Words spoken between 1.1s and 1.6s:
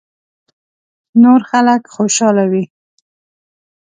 نور